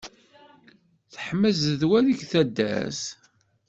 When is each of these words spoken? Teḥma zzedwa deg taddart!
Teḥma 1.13 1.49
zzedwa 1.55 1.99
deg 2.07 2.19
taddart! 2.31 3.03